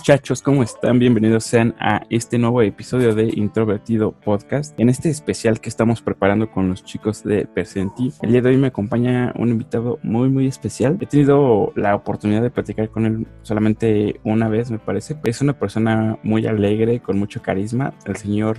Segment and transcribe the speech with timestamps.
[0.00, 0.98] Muchachos, ¿cómo están?
[0.98, 4.72] Bienvenidos sean a este nuevo episodio de Introvertido Podcast.
[4.80, 8.56] En este especial que estamos preparando con los chicos de Percenti, el día de hoy
[8.56, 10.96] me acompaña un invitado muy, muy especial.
[11.02, 15.18] He tenido la oportunidad de platicar con él solamente una vez, me parece.
[15.22, 18.58] Es una persona muy alegre, con mucho carisma, el señor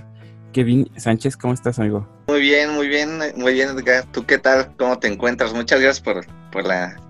[0.52, 1.36] Kevin Sánchez.
[1.36, 2.06] ¿Cómo estás, amigo?
[2.28, 4.04] Muy bien, muy bien, muy bien, Edgar.
[4.12, 4.76] ¿Tú qué tal?
[4.76, 5.52] ¿Cómo te encuentras?
[5.52, 7.00] Muchas gracias por, por, la,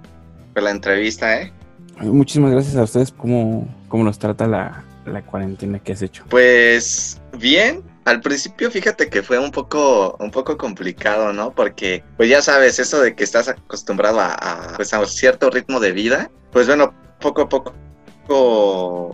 [0.54, 1.52] por la entrevista, ¿eh?
[2.00, 3.12] Muchísimas gracias a ustedes.
[3.12, 4.84] ¿Cómo, cómo nos trata la,
[5.26, 6.24] cuarentena que has hecho?
[6.30, 11.52] Pues bien, al principio fíjate que fue un poco, un poco complicado, ¿no?
[11.52, 15.92] Porque, pues ya sabes, eso de que estás acostumbrado a, pues, a cierto ritmo de
[15.92, 17.74] vida, pues bueno, poco a poco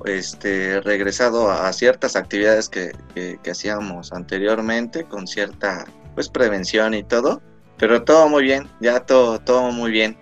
[0.04, 7.42] este regresado a ciertas actividades que, que, hacíamos anteriormente con cierta pues prevención y todo
[7.78, 10.16] pero todo muy bien ya todo todo muy bien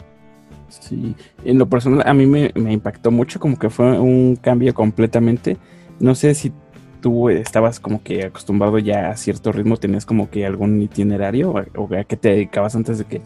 [0.69, 1.15] Sí,
[1.45, 5.57] en lo personal a mí me, impactó mucho, como que fue un cambio completamente.
[6.01, 6.53] No sé si
[7.01, 11.95] tú estabas como que acostumbrado ya a cierto ritmo, tenías como que algún itinerario o,
[11.95, 13.23] a qué te dedicabas antes de que,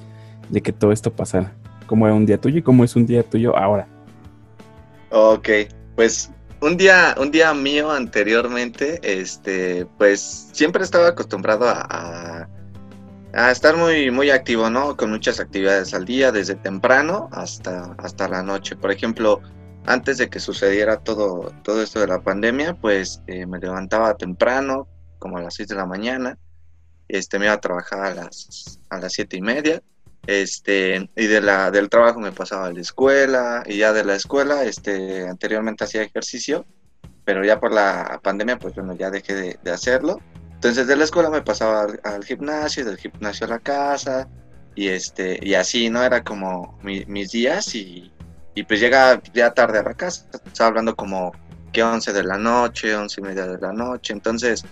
[0.48, 1.54] de que todo esto pasara.
[1.86, 3.88] ¿Cómo era un día tuyo y cómo es un día tuyo ahora?
[5.10, 5.48] Ok,
[5.96, 6.30] pues
[6.60, 12.59] un día, un día mío anteriormente, este, pues siempre estaba acostumbrado a a
[13.32, 14.96] estar muy, muy activo, ¿no?
[14.96, 18.76] Con muchas actividades al día, desde temprano hasta, hasta la noche.
[18.76, 19.40] Por ejemplo,
[19.86, 24.88] antes de que sucediera todo, todo esto de la pandemia, pues eh, me levantaba temprano,
[25.18, 26.38] como a las 6 de la mañana,
[27.08, 29.82] este, me iba a trabajar a las, a las 7 y media,
[30.26, 34.14] este, y de la, del trabajo me pasaba a la escuela, y ya de la
[34.14, 36.66] escuela, este, anteriormente hacía ejercicio,
[37.24, 40.20] pero ya por la pandemia, pues bueno, ya dejé de, de hacerlo,
[40.60, 44.28] entonces de la escuela me pasaba al, gimnasio, del gimnasio a la casa
[44.74, 46.02] y este y así, ¿no?
[46.02, 48.12] Era como mis días y,
[48.68, 51.32] pues llegaba ya tarde a la casa, estaba hablando como
[51.72, 54.62] que 11 de la noche, 11 y media de la noche, entonces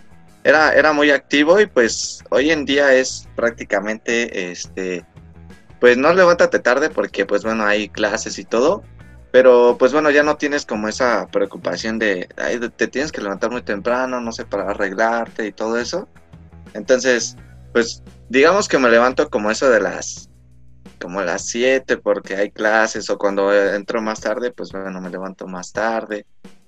[0.44, 5.06] era, era muy activo y pues hoy en día es prácticamente, este,
[5.81, 8.82] pues no levántate tarde porque pues bueno, hay clases y todo,
[9.31, 12.28] pero pues bueno, ya no tienes como esa preocupación de,
[12.77, 16.09] te tienes que levantar muy temprano, no sé, para arreglarte y todo eso.
[16.75, 17.37] Entonces,
[17.72, 20.31] pues digamos que me levanto como eso de las,
[21.00, 25.47] como las 7 porque hay clases o cuando entro más tarde, pues bueno, me levanto
[25.47, 26.27] más tarde.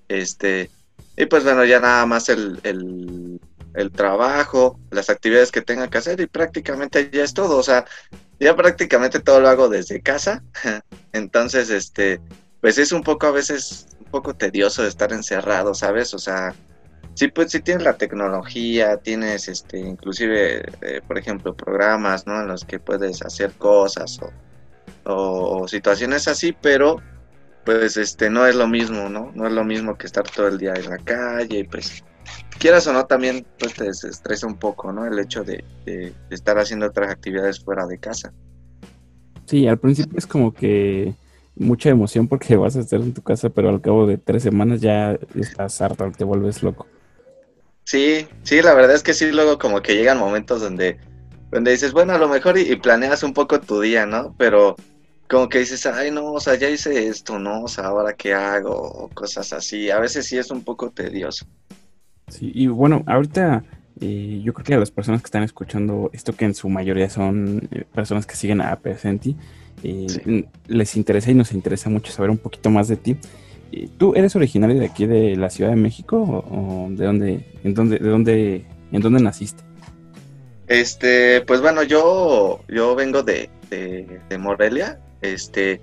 [0.09, 0.71] Este,
[1.17, 3.41] y pues bueno, ya nada más el, el,
[3.75, 7.57] el trabajo, las actividades que tenga que hacer y prácticamente ya es todo.
[7.57, 7.85] O sea,
[8.39, 10.43] ya prácticamente todo lo hago desde casa.
[11.13, 12.21] Entonces, este,
[12.61, 16.13] pues es un poco a veces un poco tedioso de estar encerrado, ¿sabes?
[16.15, 16.55] O sea,
[17.15, 22.41] sí, pues sí tienes la tecnología, tienes este, inclusive, eh, por ejemplo, programas, ¿no?
[22.41, 24.19] En los que puedes hacer cosas
[25.05, 27.01] o, situaciones así, pero
[27.65, 29.31] pues este no es lo mismo, ¿no?
[29.35, 32.05] No es lo mismo que estar todo el día en la calle, pues
[32.59, 35.07] quieras o no también pues te desestresa un poco, ¿no?
[35.07, 35.65] El hecho de
[36.31, 38.33] estar haciendo otras actividades fuera de casa.
[39.47, 41.15] Sí, al principio es como que
[41.57, 44.81] mucha emoción porque vas a estar en tu casa, pero al cabo de tres semanas
[44.81, 46.87] ya estás harto, te vuelves loco.
[47.85, 50.99] Sí, sí, la verdad es que sí, luego como que llegan momentos donde,
[51.51, 54.35] donde dices, bueno, a lo mejor y, planeas un poco tu día, ¿no?
[54.39, 54.77] Pero
[55.29, 57.63] como que dices, ay, no, o sea, ya hice esto, ¿no?
[57.63, 59.91] O sea, ahora qué hago, o cosas así.
[59.91, 61.47] A veces sí es un poco tedioso.
[62.29, 63.65] Sí, y bueno, ahorita
[64.01, 67.11] eh, yo creo que a las personas que están escuchando esto, que en su mayoría
[67.11, 68.77] son eh, personas que siguen a
[69.81, 73.17] Presenti, les interesa y nos interesa mucho saber un poquito más de ti.
[73.99, 77.99] ¿Tú eres originario de aquí de la Ciudad de México o, de dónde, en dónde,
[77.99, 79.63] de dónde, en dónde naciste?
[80.67, 85.81] Este, pues bueno, yo, yo vengo de, de, Morelia, este,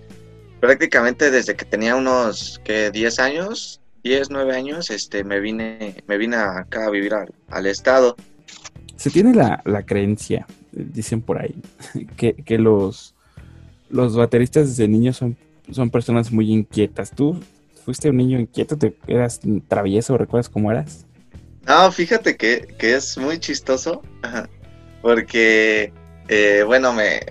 [0.60, 6.18] prácticamente desde que tenía unos que 10 años, 10, 9 años, este, me vine, me
[6.18, 8.16] vine acá a vivir al, al estado.
[8.96, 11.56] Se tiene la, la creencia, dicen por ahí,
[12.18, 13.17] que, que los
[13.90, 15.38] los bateristas desde niños son,
[15.72, 17.12] son personas muy inquietas.
[17.12, 17.40] ¿Tú
[17.86, 18.78] fuiste un niño inquieto?
[18.78, 20.18] ¿Te eras travieso?
[20.18, 21.06] ¿Recuerdas cómo eras?
[21.66, 24.02] No, fíjate que, es muy chistoso.
[25.02, 25.94] Porque,
[26.28, 27.22] eh, bueno, me,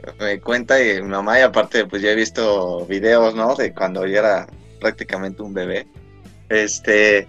[0.43, 3.55] cuenta y mi mamá, y aparte, pues ya he visto videos, ¿no?
[3.55, 4.47] De cuando yo era
[4.81, 5.87] prácticamente un bebé.
[6.49, 7.29] Este,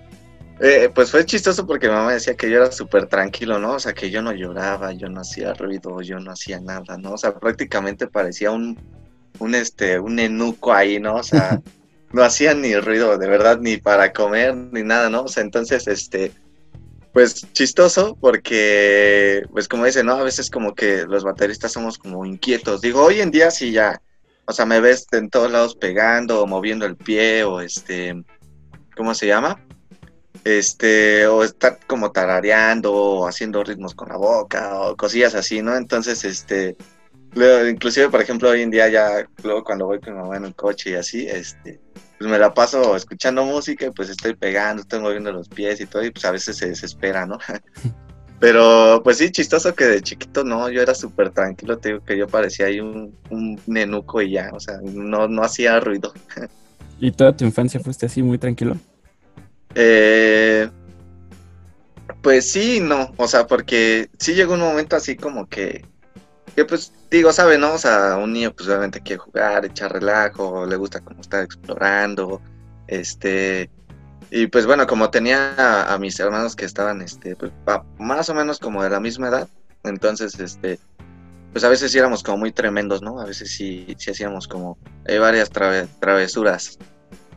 [0.59, 3.73] eh, pues fue chistoso porque mi mamá decía que yo era súper tranquilo, ¿no?
[3.73, 7.13] O sea, que yo no lloraba, yo no hacía ruido, yo no hacía nada, ¿no?
[7.13, 8.77] O sea, prácticamente parecía un,
[9.39, 11.15] un este, un enuco ahí, ¿no?
[11.15, 11.61] O sea,
[12.13, 15.23] no hacían ni ruido, de verdad, ni para comer, ni nada, ¿no?
[15.23, 16.31] O sea, entonces, este,
[17.13, 20.13] pues chistoso, porque, pues como dice, ¿no?
[20.13, 22.81] A veces como que los bateristas somos como inquietos.
[22.81, 24.01] Digo, hoy en día sí ya,
[24.45, 28.23] o sea, me ves en todos lados pegando o moviendo el pie o este,
[28.95, 29.59] ¿cómo se llama?
[30.47, 35.75] este, o estar como tarareando, o haciendo ritmos con la boca, o cosillas así, ¿no?
[35.75, 36.77] Entonces, este,
[37.69, 40.53] inclusive, por ejemplo, hoy en día ya, luego cuando voy con mi mamá en un
[40.53, 41.79] coche y así, este,
[42.17, 45.85] pues me la paso escuchando música y pues estoy pegando, estoy moviendo los pies y
[45.85, 47.37] todo, y pues a veces se desespera, ¿no?
[48.39, 52.17] Pero pues sí, chistoso que de chiquito no, yo era súper tranquilo, te digo que
[52.17, 56.13] yo parecía ahí un, un, nenuco y ya, o sea, no, no hacía ruido.
[56.99, 58.77] ¿Y toda tu infancia fuiste así muy tranquilo?
[59.73, 60.69] Eh,
[62.21, 65.85] pues sí, no, o sea, porque sí llegó un momento así como que,
[66.55, 67.73] que pues digo, sabe, ¿no?
[67.73, 72.41] O sea, un niño pues obviamente quiere jugar, echar relajo, le gusta como estar explorando,
[72.87, 73.69] este,
[74.29, 77.51] y pues bueno, como tenía a, mis hermanos que estaban, este, pues,
[77.97, 79.47] más o menos como de la misma edad,
[79.83, 80.79] entonces, este,
[81.51, 83.19] pues a veces sí éramos como muy tremendos, ¿no?
[83.21, 86.77] A veces sí, sí hacíamos como eh, varias travesuras.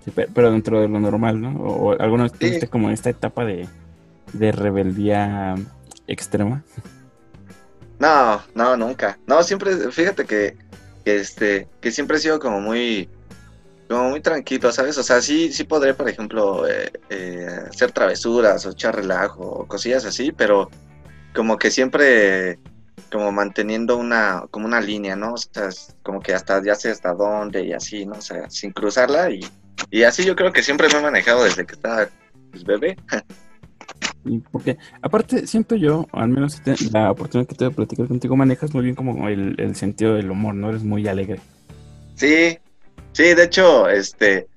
[0.05, 1.57] Sí, pero dentro de lo normal, ¿no?
[1.61, 3.69] ¿O alguna vez tuviste como esta etapa de,
[4.33, 5.55] de rebeldía
[6.07, 6.65] extrema?
[8.01, 9.19] No, no, nunca.
[9.27, 10.57] No, siempre, fíjate que,
[11.05, 13.11] que, este, que siempre he sido como muy,
[13.89, 14.97] como muy tranquilo, ¿sabes?
[14.97, 19.69] O sea, sí, sí podré, por ejemplo, eh, eh, hacer travesuras o echar relajo o
[19.69, 20.71] cosillas así, pero
[21.35, 22.59] como que siempre
[23.13, 25.35] como manteniendo una, como una línea, ¿no?
[25.35, 25.69] O sea,
[26.03, 28.15] como que hasta ya sé hasta dónde y así, ¿no?
[28.15, 29.41] O sea, sin cruzarla y,
[29.91, 32.09] y así yo creo que siempre me he manejado desde que estaba
[32.51, 32.97] pues, bebé.
[34.53, 36.61] Porque aparte siento yo, al menos
[36.93, 40.31] la oportunidad que tuve de platicar contigo, manejas muy bien como el, el sentido del
[40.31, 40.71] humor, ¿no?
[40.71, 41.41] Eres muy alegre.
[42.15, 42.59] Sí,
[43.13, 44.49] Sí, de hecho, este,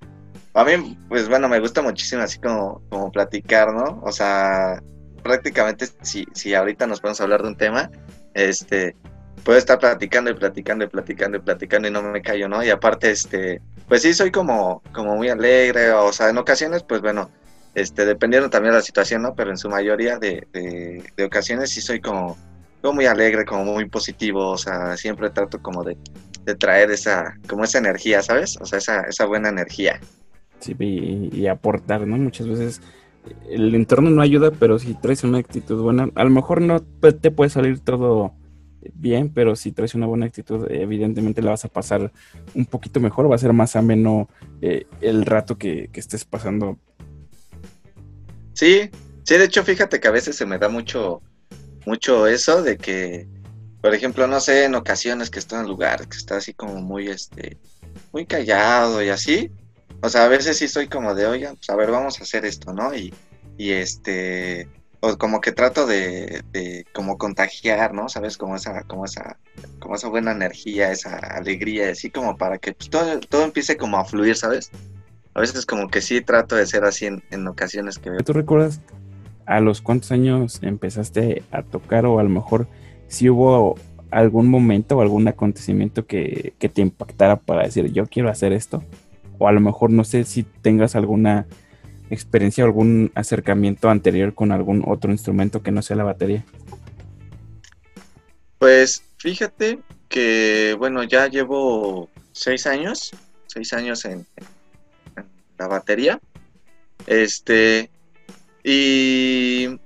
[0.53, 4.01] a mí, pues bueno, me gusta muchísimo así como, como platicar, ¿no?
[4.03, 4.81] O sea,
[5.23, 7.89] prácticamente si, si ahorita nos podemos hablar de un tema,
[8.33, 8.95] este,
[9.43, 12.63] puedo estar platicando y platicando y platicando y platicando y no me callo, ¿no?
[12.63, 17.01] Y aparte, este, pues sí, soy como, como muy alegre, o sea, en ocasiones, pues
[17.01, 17.31] bueno,
[17.75, 19.35] este, dependiendo también de la situación, ¿no?
[19.35, 22.37] Pero en su mayoría de, ocasiones sí soy como,
[22.83, 25.97] muy alegre, como muy positivo, o sea, siempre trato como de,
[26.59, 28.57] traer esa, como esa energía, ¿sabes?
[28.61, 29.99] O sea, esa, esa buena energía.
[30.59, 32.17] Sí, y, aportar, ¿no?
[32.17, 32.81] Muchas veces
[33.49, 37.31] el entorno no ayuda, pero si traes una actitud buena, a lo mejor no te
[37.31, 38.33] puede salir todo
[38.93, 42.11] bien, pero si traes una buena actitud, evidentemente la vas a pasar
[42.53, 44.27] un poquito mejor, va a ser más ameno
[44.61, 46.77] eh, el rato que estés pasando.
[48.53, 48.89] Sí,
[49.23, 51.21] sí, de hecho, fíjate que a veces se me da mucho,
[51.85, 53.27] mucho eso de que
[53.83, 57.09] por ejemplo, no sé, en ocasiones que estoy en lugar que está así como muy,
[57.09, 57.57] este,
[58.13, 59.51] muy callado y así.
[60.01, 62.45] O sea, a veces sí soy como de, oigan, pues a ver, vamos a hacer
[62.45, 62.95] esto, ¿no?
[62.95, 63.13] Y,
[63.57, 64.69] y este,
[65.01, 68.07] o como que trato de, de, como contagiar, ¿no?
[68.07, 68.37] ¿Sabes?
[68.37, 69.37] Como esa, como esa,
[69.79, 73.97] como esa buena energía, esa alegría, así como para que pues, todo, todo empiece como
[73.97, 74.71] a fluir, ¿sabes?
[75.33, 78.11] A veces como que sí trato de ser así en, en ocasiones que...
[78.23, 78.81] ¿Tú recuerdas
[79.45, 82.67] a los cuántos años empezaste a tocar o a lo mejor
[83.07, 83.75] si hubo
[84.13, 88.83] algún momento o algún acontecimiento que, te impactara para decir, yo quiero hacer esto.
[89.39, 91.47] O a lo mejor no sé si tengas alguna
[92.09, 96.45] experiencia o algún acercamiento anterior con algún otro instrumento que no sea la batería.
[98.59, 103.11] Pues fíjate que, bueno, ya llevo seis años,
[103.47, 104.45] seis años en, en
[105.63, 106.19] la batería.
[107.07, 107.89] Este,
[108.63, 109.79] y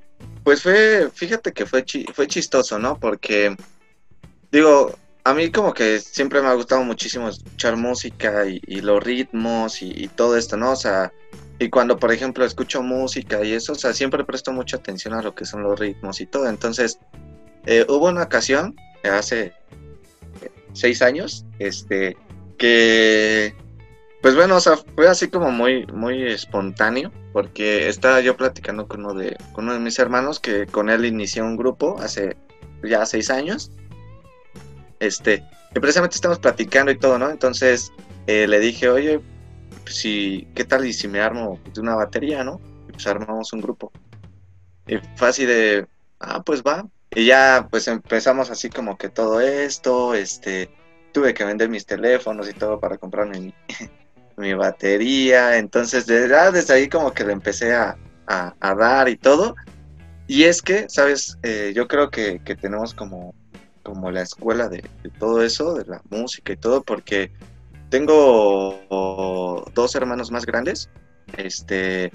[0.44, 3.00] pues fue, fíjate que fue, fue chistoso, ¿no?
[3.00, 3.56] Porque,
[4.52, 9.82] digo, a mí como que siempre me ha gustado muchísimo escuchar música y, los ritmos
[9.82, 10.72] y, todo esto, ¿no?
[10.72, 11.12] O sea,
[11.60, 15.22] y cuando, por ejemplo, escucho música y eso, o sea, siempre presto mucha atención a
[15.22, 16.48] lo que son los ritmos y todo.
[16.48, 17.00] Entonces,
[17.66, 19.54] eh, hubo una ocasión, hace
[20.74, 22.16] seis años, este,
[22.58, 23.56] que
[24.22, 29.06] pues bueno, o sea, fue así como muy, muy espontáneo, porque estaba yo platicando con
[29.06, 32.36] uno de, con uno de mis hermanos que con él inicié un grupo hace
[32.84, 33.72] ya seis años.
[35.00, 35.44] Este,
[35.76, 37.30] y precisamente estamos platicando y todo, ¿no?
[37.30, 37.92] Entonces
[38.26, 39.22] eh, le dije, oye,
[39.84, 42.60] pues si, ¿qué tal y si me armo de una batería, ¿no?
[42.90, 43.92] Y pues armamos un grupo.
[44.88, 45.86] Y fue así de,
[46.20, 46.88] ah, pues va.
[47.12, 50.70] Y ya pues empezamos así como que todo esto, este,
[51.14, 53.54] tuve que vender mis teléfonos y todo para comprarme mi,
[54.38, 57.98] mi batería, entonces desde ahí como que le empecé a,
[58.62, 59.56] dar y todo.
[60.28, 61.38] Y es que, ¿sabes?
[61.44, 63.34] Eh, yo creo que, tenemos como,
[63.84, 64.84] como la escuela de,
[65.18, 67.32] todo eso, de la música y todo, porque
[67.90, 70.90] tengo dos hermanos más grandes,
[71.38, 72.12] este,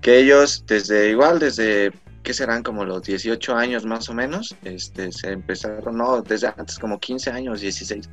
[0.00, 2.62] que ellos desde igual, desde, ¿qué serán?
[2.62, 7.30] Como los 18 años más o menos, este, se empezaron, no, desde antes, como 15
[7.30, 8.08] años, 16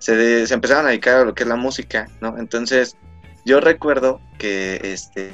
[0.00, 2.36] se, se, empezaron a dedicar a lo que es la música, ¿no?
[2.36, 2.96] Entonces,
[3.44, 5.32] yo recuerdo que este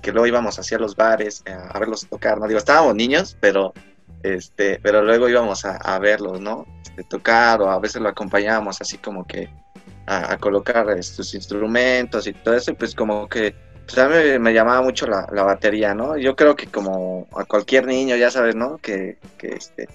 [0.00, 2.46] que luego íbamos hacia los bares a, verlos tocar, ¿no?
[2.46, 3.74] Digo, estábamos niños, pero,
[4.22, 6.66] este, pero luego íbamos a, verlos, ¿no?
[6.82, 9.50] Este, tocar o a veces lo acompañábamos así como que
[10.06, 14.54] a, colocar sus instrumentos y todo eso, y pues como que pues a mí me,
[14.54, 16.16] llamaba mucho la, batería, ¿no?
[16.16, 18.78] Yo creo que como a cualquier niño, ya sabes, ¿no?
[18.78, 19.88] Que, que, este,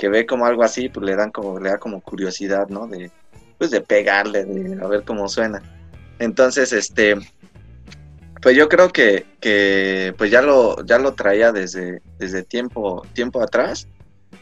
[0.00, 2.86] que ve como algo así, pues le dan como, le da como curiosidad, ¿no?
[2.86, 3.10] De,
[3.58, 5.60] pues de pegarle, de a ver cómo suena.
[6.18, 7.16] Entonces, este,
[8.40, 13.42] pues yo creo que, que pues ya lo, ya lo traía desde, desde tiempo, tiempo
[13.42, 13.88] atrás.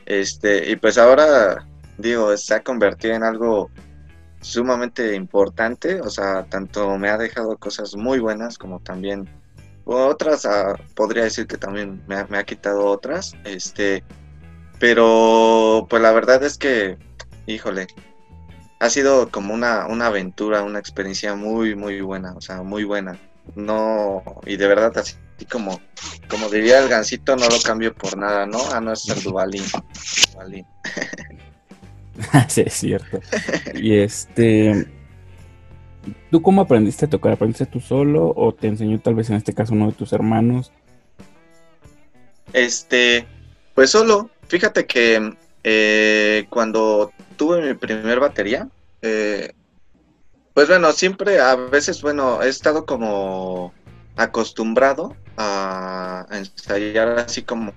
[0.07, 3.69] Este, y pues ahora, digo, se ha convertido en algo
[4.41, 6.00] sumamente importante.
[6.00, 9.29] O sea, tanto me ha dejado cosas muy buenas como también
[9.85, 13.35] otras, ah, podría decir que también me ha, me ha, quitado otras.
[13.43, 14.05] Este,
[14.78, 16.99] pero pues la verdad es que,
[17.47, 17.87] híjole,
[18.80, 23.18] ha sido como una, una aventura, una experiencia muy, muy buena, o sea, muy buena
[23.54, 25.16] no, y de verdad así
[25.50, 25.80] como,
[26.28, 28.58] como diría el gancito, no lo cambio por nada, ¿no?
[28.73, 29.64] Ah, no es el Dubalín.
[32.49, 33.20] sí, es cierto.
[33.75, 34.87] Y este,
[36.30, 37.32] ¿tú cómo aprendiste a tocar?
[37.32, 40.73] ¿Aprendiste tú solo o te enseñó tal vez en este caso uno de tus hermanos?
[42.52, 43.26] Este,
[43.75, 44.30] pues solo.
[44.49, 48.69] Fíjate que eh, cuando tuve mi primer batería,
[49.02, 49.52] eh,
[50.55, 53.73] pues bueno, siempre a veces, bueno, he estado como
[54.17, 57.73] acostumbrado a ensayar así como,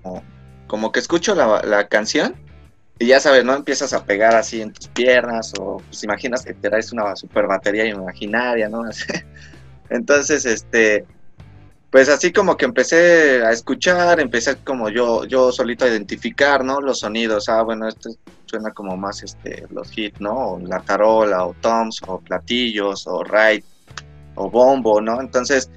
[0.68, 2.36] como que escucho la, canción
[2.98, 3.56] y ya sabes, ¿no?
[3.56, 7.46] Empiezas a pegar así en tus piernas o pues imaginas que te traes una super
[7.48, 8.84] batería imaginaria, ¿no?
[9.90, 11.06] Entonces, este,
[11.92, 16.80] pues así como que empecé a escuchar, empecé como yo, yo solito a identificar, ¿no?
[16.80, 18.10] Los sonidos, ah, bueno, esto
[18.46, 20.34] suena como más este, los hits, ¿no?
[20.34, 23.66] O la tarola, o toms, o platillos, o ride,
[24.36, 25.20] o bombo, ¿no?
[25.20, 25.70] Entonces,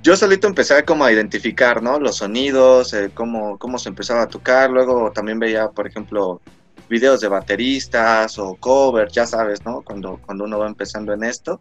[0.00, 1.98] yo solito empecé como a identificar, ¿no?
[1.98, 6.40] Los sonidos, eh, cómo, cómo se empezaba a tocar, luego también veía, por ejemplo,
[6.88, 9.82] videos de bateristas o covers, ya sabes, ¿no?
[9.82, 11.60] Cuando, cuando uno va empezando en esto,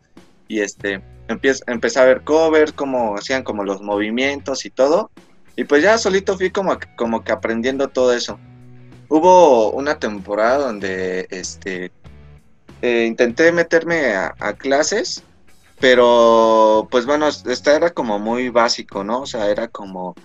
[0.52, 5.10] y este, empecé a ver covers, cómo hacían como los movimientos y todo.
[5.56, 8.38] Y pues ya solito fui como, como que aprendiendo todo eso.
[9.08, 11.94] Hubo una temporada donde este,
[12.82, 15.24] eh, intenté meterme a, clases,
[15.80, 19.22] pero pues bueno, esta era como muy básico, ¿no?
[19.22, 20.16] O sea, era como,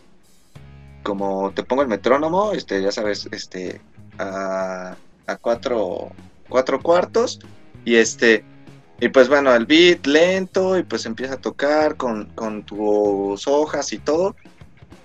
[1.04, 3.80] como te pongo el metrónomo, este, ya sabes, este,
[4.18, 4.96] a,
[5.28, 6.10] a cuatro,
[6.48, 7.38] cuatro cuartos,
[7.84, 8.44] y este,
[9.00, 12.28] y pues bueno, el beat lento y pues empieza a tocar con,
[12.64, 14.34] tus hojas y todo.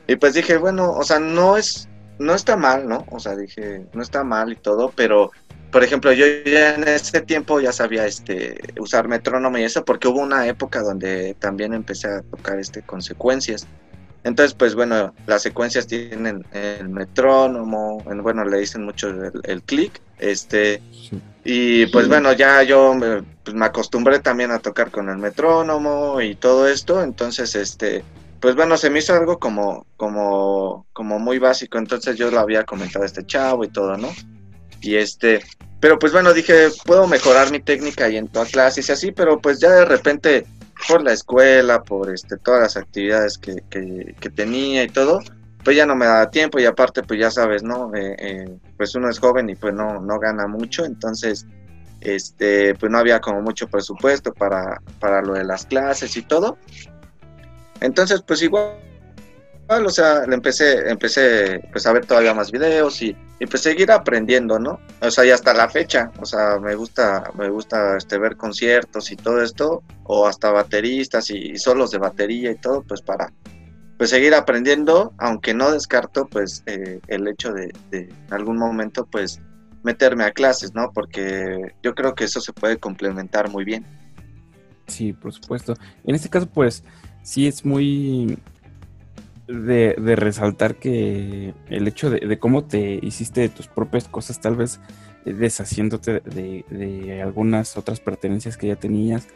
[0.08, 3.06] Y pues dije, bueno, o sea, no es, no está mal, ¿no?
[3.12, 5.32] O sea, dije, no está mal y todo, pero
[5.72, 10.08] por ejemplo, yo ya en ese tiempo ya sabía este usar metrónomo y eso porque
[10.08, 13.68] hubo una época donde también empecé a tocar este consecuencias.
[14.24, 20.82] Entonces, pues bueno, las secuencias tienen el metrónomo, bueno, le dicen mucho el, click, este,
[21.44, 22.96] y pues bueno, ya yo
[23.44, 28.04] pues, me, acostumbré también a tocar con el metrónomo y todo esto, entonces, este,
[28.40, 32.64] pues bueno, se me hizo algo como, como, como muy básico, entonces yo lo había
[32.64, 34.10] comentado a este chavo y todo, ¿no?
[34.82, 35.42] Y este,
[35.80, 39.40] pero pues bueno, dije, puedo mejorar mi técnica y en toda clase y así, pero
[39.40, 40.46] pues ya de repente
[40.88, 45.22] por la escuela, por este, todas las actividades que, que, tenía y todo,
[45.63, 47.94] pues ya no me daba tiempo y aparte pues ya sabes, ¿no?
[47.96, 51.46] Eh, eh, pues uno es joven y pues no, no gana mucho, entonces
[52.00, 56.58] este, pues no había como mucho presupuesto para, para lo de las clases y todo.
[57.80, 58.75] Entonces pues igual
[59.80, 64.60] o sea, empecé, empecé pues a ver todavía más videos y, y, pues seguir aprendiendo,
[64.60, 64.80] ¿no?
[65.01, 69.12] O sea, y hasta la fecha, o sea, me gusta, me gusta este ver conciertos
[69.12, 73.32] y todo esto, o hasta bateristas y, solos de batería y todo, pues para
[74.01, 79.05] pues seguir aprendiendo, aunque no descarto pues eh, el hecho de, de en algún momento
[79.05, 79.39] pues
[79.84, 80.91] meterme a clases, ¿no?
[80.91, 83.86] Porque yo creo que eso se puede complementar muy bien.
[84.88, 85.75] Sí, por supuesto.
[86.03, 86.84] En este caso, pues,
[87.22, 88.39] sí es muy
[89.48, 94.79] de, resaltar que el hecho de, cómo te hiciste de tus propias cosas, tal vez
[95.25, 99.27] eh, deshaciéndote de, algunas otras pertenencias que ya tenías,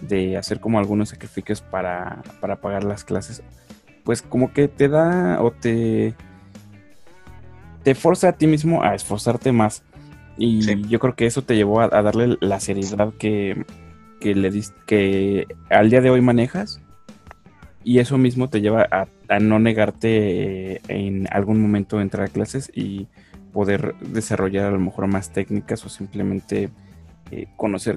[0.00, 2.22] de hacer como algunos sacrificios para,
[2.62, 3.42] pagar las clases,
[4.04, 6.14] pues como que te da o te,
[7.82, 9.82] te forza a ti mismo a esforzarte más.
[10.36, 13.64] Y yo creo que eso te llevó a, darle la seriedad que,
[14.20, 16.80] que le diste, que al día de hoy manejas
[17.84, 22.72] y eso mismo te lleva a, no negarte eh, en algún momento entrar a clases
[22.74, 23.06] y
[23.52, 26.70] poder desarrollar a lo mejor más técnicas o simplemente
[27.30, 27.96] eh, conocer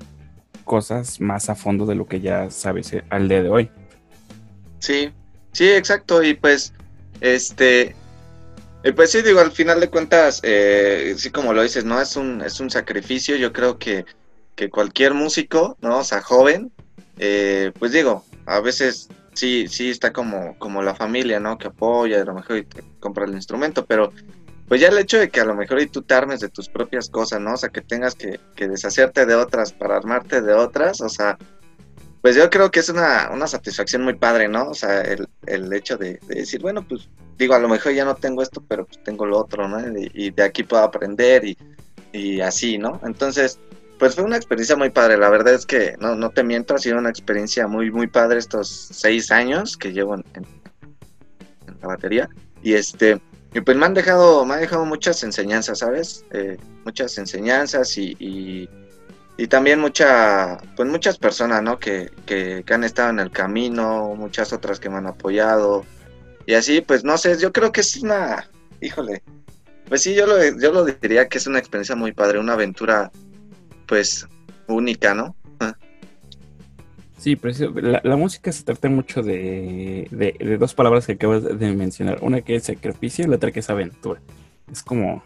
[0.66, 3.72] cosas más a fondo de lo que ya sabes eh, al día de hoy.
[4.80, 5.10] Sí,
[5.52, 6.74] Sí, exacto, y pues,
[7.22, 7.96] este,
[8.96, 12.02] pues sí, digo, al final de cuentas, eh, sí como lo dices, ¿no?
[12.02, 14.06] Es un, es un sacrificio, yo creo que,
[14.56, 16.00] que cualquier músico, ¿no?
[16.00, 16.72] O sea, joven,
[17.18, 21.58] eh, pues digo, a veces sí, sí está como, como la familia, ¿no?
[21.58, 24.14] Que apoya, a lo mejor y te compra el instrumento, pero
[24.68, 26.68] pues ya el hecho de que a lo mejor y tú te armes de tus
[26.70, 27.54] propias cosas, ¿no?
[27.54, 31.38] O sea, que tengas que, que deshacerte de otras para armarte de otras, o sea,
[32.28, 34.72] pues yo creo que es una, una satisfacción muy padre, ¿no?
[34.72, 37.08] O sea, el, el hecho de, decir, bueno, pues
[37.38, 39.80] digo, a lo mejor ya no tengo esto, pero pues tengo lo otro, ¿no?
[40.14, 41.58] Y, de aquí puedo aprender y,
[42.12, 43.00] y, así, ¿no?
[43.06, 43.62] Entonces,
[43.98, 46.80] pues fue una experiencia muy padre, la verdad es que, no, no te miento, ha
[46.80, 50.26] sido una experiencia muy, muy padre estos seis años que llevo en,
[51.82, 52.28] la batería.
[52.62, 53.22] Y este,
[53.54, 56.26] y pues me han dejado, me han dejado muchas enseñanzas, ¿sabes?
[56.32, 58.70] Eh, muchas enseñanzas y,
[59.46, 61.78] también mucha, pues muchas personas, ¿no?
[61.78, 65.86] Que, que, han estado en el camino, muchas otras que me han apoyado.
[66.48, 68.50] Y así, pues no sé, yo creo que es una,
[68.82, 69.22] híjole,
[69.88, 73.12] pues sí, yo lo, yo lo diría que es una experiencia muy padre, una aventura,
[73.86, 74.28] pues,
[74.68, 75.36] única, ¿no?
[77.18, 77.72] Sí, preciso.
[77.74, 80.08] La, música se trata mucho de,
[80.60, 82.20] dos palabras que acabas de mencionar.
[82.22, 84.22] Una que es sacrificio y la otra que es aventura.
[84.72, 85.22] Es como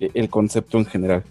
[0.00, 1.24] e, el concepto en general.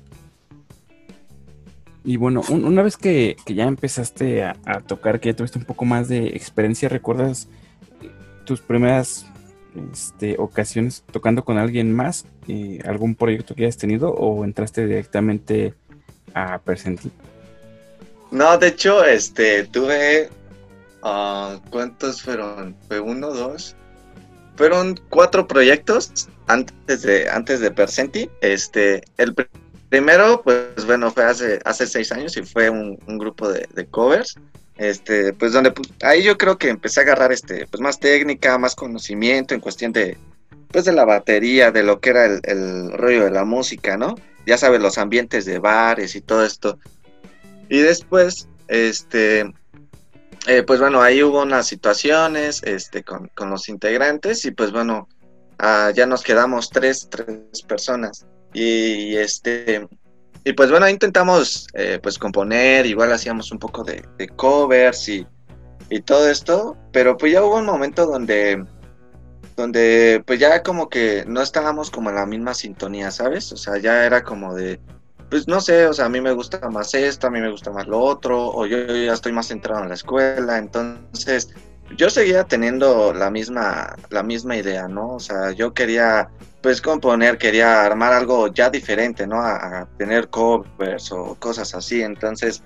[2.06, 6.10] Y bueno, una vez que, ya empezaste a, tocar, que ya tuviste un poco más
[6.10, 7.48] de experiencia, ¿recuerdas
[8.46, 9.26] tus primeras
[9.92, 12.26] este, ocasiones tocando con alguien más?
[12.50, 15.74] Eh, ¿Algún proyecto que hayas tenido o entraste directamente
[16.34, 17.12] a Percentil?
[18.32, 20.30] No, de hecho, este, tuve,
[21.04, 22.76] uh, ¿cuántos fueron?
[22.88, 23.78] ¿Fue uno, dos?
[24.58, 28.30] Fueron cuatro proyectos antes de, antes de Percenti.
[28.42, 29.34] Este, el
[30.44, 34.36] pues bueno, fue hace, hace seis años y fue un, grupo de, covers.
[34.78, 38.58] Este, pues donde pues, ahí yo creo que empecé a agarrar este, pues más técnica,
[38.58, 40.18] más conocimiento en cuestión de,
[40.72, 44.16] pues de la batería, de lo que era el, rollo de la música, ¿no?
[44.48, 46.80] Ya sabes, los ambientes de bares y todo esto.
[47.70, 49.54] Y después, este,
[50.48, 55.08] eh, pues bueno, ahí hubo unas situaciones este, con, los integrantes y pues bueno,
[55.60, 58.26] ah, ya nos quedamos tres, tres personas.
[58.54, 59.88] Y este,
[60.44, 64.04] y pues bueno, intentamos eh, pues componer, igual hacíamos un poco de,
[64.36, 65.26] covers y,
[65.90, 68.66] y, todo esto, pero pues ya hubo un momento donde,
[69.56, 73.52] donde pues ya como que no estábamos como en la misma sintonía, ¿sabes?
[73.54, 74.82] O sea, ya era como de,
[75.30, 77.72] pues no sé, o sea, a mí me gusta más esto, a mí me gusta
[77.72, 81.50] más lo otro, o yo, ya estoy más centrado en la escuela, entonces
[81.98, 85.14] yo seguía teniendo la misma, la misma idea, ¿no?
[85.16, 86.30] O sea, yo quería,
[86.64, 89.36] pues, componer, quería armar algo ya diferente, ¿no?
[89.42, 92.64] A, tener covers o cosas así, entonces,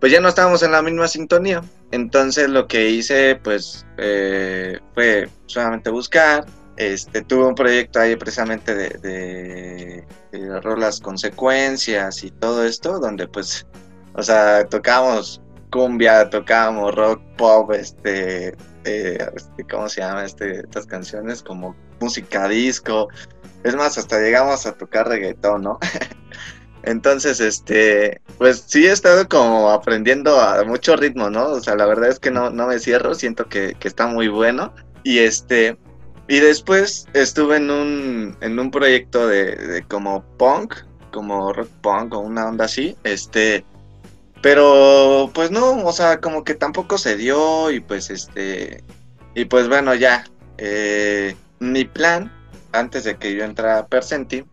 [0.00, 5.28] pues ya no estábamos en la misma sintonía, entonces lo que hice, pues, eh, fue
[5.46, 6.46] solamente buscar,
[6.76, 13.66] este, tuve un proyecto ahí precisamente de, de, rolas consecuencias y todo esto, donde pues,
[14.14, 18.48] o sea, tocábamos cumbia, tocábamos rock, pop, este,
[18.84, 20.24] eh, este, ¿cómo se llama?
[20.24, 23.08] Este, estas canciones como música disco.
[23.64, 25.78] Es más, hasta llegamos a tocar reggaetón, ¿no?
[26.82, 31.48] Entonces, este, pues sí he estado como aprendiendo a mucho ritmo, ¿no?
[31.48, 34.28] O sea, la verdad es que no, no me cierro, siento que, que está muy
[34.28, 34.72] bueno.
[35.02, 35.76] Y este,
[36.28, 40.74] y después estuve en un, en un proyecto de, como punk,
[41.12, 43.64] como rock punk o una onda así, este,
[44.42, 48.82] pero pues no, o sea, como que tampoco se dio y pues este,
[49.34, 50.24] y pues bueno, ya,
[50.58, 52.32] eh, mi plan,
[52.72, 54.44] antes de que yo entrara a Percenti,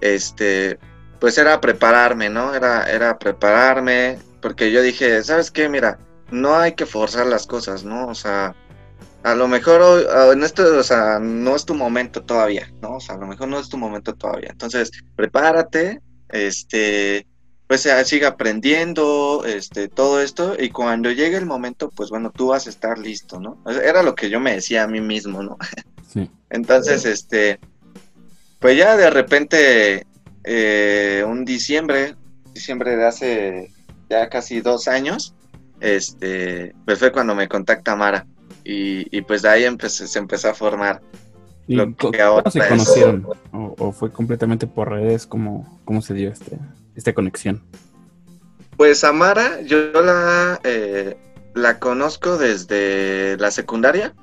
[0.00, 0.78] este,
[1.20, 2.54] pues era prepararme, ¿no?
[2.54, 5.68] Era, era prepararme, porque yo dije, ¿sabes qué?
[5.68, 5.98] Mira,
[6.30, 8.08] no hay que forzar las cosas, ¿no?
[8.08, 8.56] O sea,
[9.22, 12.96] a lo mejor en esto, o sea, no es tu momento todavía, ¿no?
[12.96, 14.48] O sea, a lo mejor no es tu momento todavía.
[14.50, 16.00] Entonces, prepárate,
[16.30, 17.26] este,
[17.72, 22.66] pues siga aprendiendo, este, todo esto, y cuando llegue el momento, pues bueno, tú vas
[22.66, 23.56] a estar listo, ¿no?
[23.66, 25.56] Era lo que yo me decía a mí mismo, ¿no?
[26.12, 26.30] Sí.
[26.50, 27.58] Entonces, este,
[28.58, 30.06] pues ya de repente,
[30.44, 32.14] eh, un diciembre,
[32.52, 33.72] diciembre de hace
[34.10, 35.34] ya casi dos años,
[35.80, 38.26] este, pues fue cuando me contacta Mara
[38.64, 41.00] y, pues de ahí se empezó a formar.
[41.68, 43.26] lo que ahora se conocieron?
[43.50, 45.26] O, fue completamente por redes?
[45.26, 46.58] ¿Cómo, cómo se dio este,
[46.94, 47.62] esta conexión?
[48.76, 51.16] Pues Amara, yo la, eh,
[51.54, 54.14] la conozco desde la secundaria,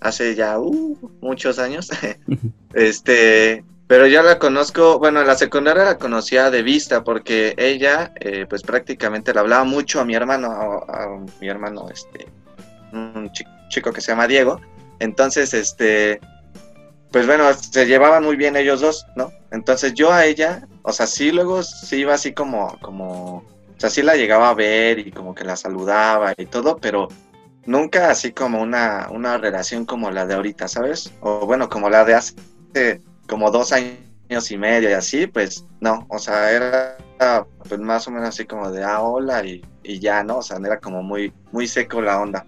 [0.00, 1.90] hace ya uh, muchos años.
[2.74, 8.46] este, pero yo la conozco, bueno, la secundaria la conocía de vista porque ella, eh,
[8.48, 12.26] pues prácticamente le hablaba mucho a mi hermano, a, a mi hermano, este,
[12.92, 14.60] un chico chico que se llama Diego.
[14.98, 16.20] Entonces, este,
[17.12, 19.32] pues bueno, se llevaban muy bien ellos dos, ¿no?
[19.50, 23.44] Entonces yo a ella, o sea, sí luego sí iba así como, como, o
[23.78, 27.08] sea, sí la llegaba a ver y como que la saludaba y todo, pero
[27.66, 31.12] nunca así como una, una relación como la de ahorita, ¿sabes?
[31.20, 36.06] O bueno, como la de hace como dos años y medio y así, pues no,
[36.08, 36.96] o sea, era
[37.68, 40.38] pues más o menos así como de, ah, hola y, y ya, ¿no?
[40.38, 42.46] O sea, era como muy, muy seco la onda.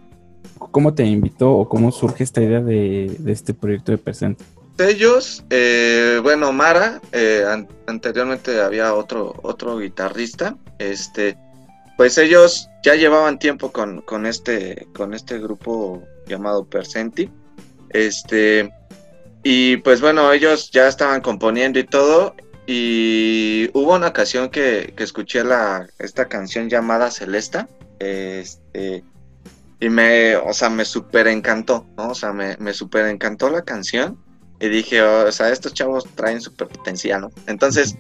[0.71, 4.45] ¿Cómo te invitó o cómo surge esta idea de, este proyecto de presente?
[4.79, 7.45] Ellos, eh, bueno, Mara, eh,
[7.87, 11.37] anteriormente había otro, otro guitarrista, este,
[11.97, 17.31] pues ellos ya llevaban tiempo con, con, este, con este grupo llamado Persenti,
[17.91, 18.73] este,
[19.43, 22.35] y pues bueno, ellos ya estaban componiendo y todo,
[22.67, 29.05] y hubo una ocasión que, que escuché la, esta canción llamada Celesta, este,
[29.79, 31.87] y me, o sea, me súper encantó.
[31.97, 32.73] O sea, me, me
[33.11, 34.17] encantó la canción
[34.63, 37.33] y dije, o sea, estos chavos traen súper potencial, ¿no?
[37.49, 37.97] Entonces,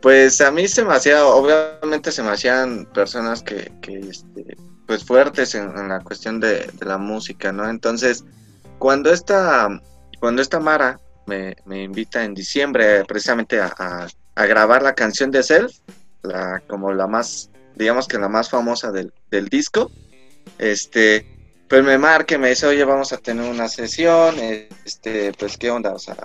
[0.00, 5.04] pues a mí se me hacía, obviamente se me hacían personas que, que este, pues
[5.04, 7.68] fuertes en, la cuestión de, la música, ¿no?
[7.68, 8.24] Entonces,
[8.78, 9.68] cuando esta,
[10.20, 15.70] cuando esta Mara me, invita en diciembre precisamente a, grabar la canción de Self,
[16.22, 19.90] la, como la más, digamos que la más famosa del disco,
[20.56, 21.39] este,
[21.70, 24.34] pues me marque, me dice, oye, vamos a tener una sesión,
[24.84, 26.16] este, pues qué onda, o sea,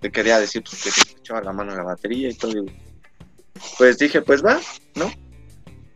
[0.00, 2.64] te quería decir pues, que te echaba la mano en la batería y todo,
[3.78, 4.60] pues dije, pues va,
[4.96, 5.08] ¿no?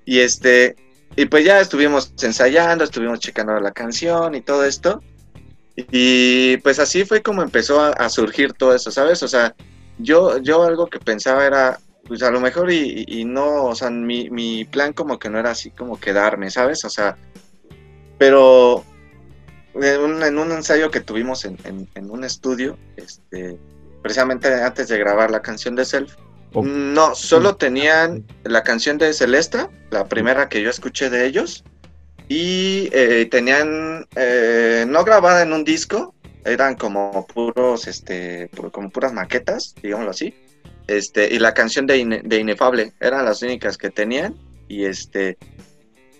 [0.05, 0.77] Y este,
[1.17, 5.03] y pues ya estuvimos ensayando, estuvimos checando la canción y todo esto,
[5.75, 9.25] y pues así fue como empezó a, surgir todo eso, ¿sabes?
[9.25, 9.57] O sea,
[9.99, 13.91] yo, yo algo que pensaba era, pues a lo mejor y, y no, o sea,
[13.91, 16.85] mi, mi plan como que no era así como quedarme, ¿sabes?
[16.85, 17.17] O sea,
[18.19, 18.85] pero
[19.75, 23.59] en un, ensayo que tuvimos en, un estudio, este,
[24.03, 26.15] precisamente antes de grabar la canción de Self,
[26.63, 31.65] no, solo tenían la canción de Celesta, la primera que yo escuché de ellos,
[32.29, 39.13] y eh, tenían, eh, no grabada en un disco, eran como puros, este, como puras
[39.13, 40.35] maquetas, digámoslo así,
[40.87, 44.37] este, y la canción de, de Inefable, eran las únicas que tenían,
[44.69, 45.37] y este,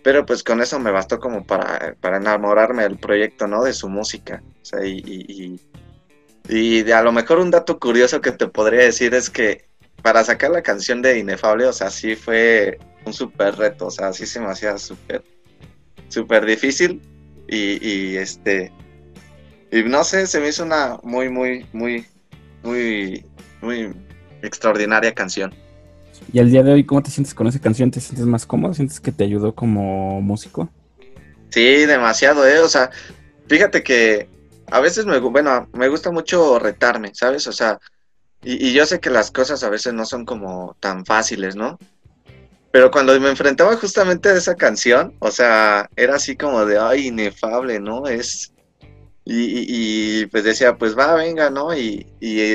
[0.05, 3.65] pero pues con eso me bastó como para, para enamorarme del proyecto, ¿no?
[3.65, 4.43] De su música.
[4.61, 5.59] O sea, y, y,
[6.47, 9.65] y, a lo mejor un dato curioso que te podría decir es que
[10.03, 14.13] para sacar la canción de Inefable, o sea, sí fue un súper reto, o sea,
[14.13, 15.25] sí se me hacía súper,
[16.11, 17.01] súper difícil.
[17.49, 18.71] Y, y este,
[19.71, 22.07] y no sé, se me hizo una muy, muy, muy,
[22.63, 23.25] muy,
[23.63, 23.95] muy
[24.43, 25.55] extraordinaria canción.
[26.33, 27.91] Y al día de hoy, ¿cómo te sientes con esa canción?
[27.91, 28.75] ¿Te sientes más cómodo?
[28.75, 30.69] ¿Sientes que te ayudó como músico?
[31.51, 32.61] Sí, demasiado, ¿eh?
[32.61, 32.91] O sea,
[33.47, 34.29] fíjate que
[34.71, 37.47] a veces me, bueno, me gusta mucho retarme, ¿sabes?
[37.47, 37.79] O sea,
[38.43, 41.79] y, yo sé que las cosas a veces no son como tan fáciles, ¿no?
[42.71, 47.07] Pero cuando me enfrentaba justamente a esa canción, o sea, era así como de, ay,
[47.07, 48.07] inefable, ¿no?
[48.07, 48.53] Es,
[49.27, 51.75] y, pues decía, pues va, venga, ¿no?
[51.75, 52.07] Y,